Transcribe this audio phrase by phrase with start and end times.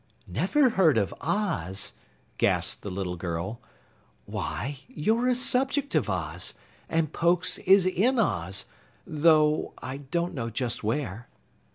[0.25, 1.93] "Never heard of Oz?"
[2.39, 3.61] gasped the little girl.
[4.25, 6.55] "Why, you're a subject of Oz,
[6.89, 8.65] and Pokes is in Oz,
[9.05, 11.27] though I don't know just where."